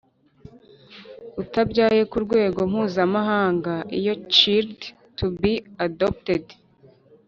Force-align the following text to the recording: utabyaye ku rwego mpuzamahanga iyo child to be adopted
utabyaye 1.41 2.01
ku 2.11 2.17
rwego 2.25 2.59
mpuzamahanga 2.71 3.73
iyo 3.99 4.13
child 4.35 4.77
to 5.17 5.25
be 5.41 5.53
adopted 5.85 6.43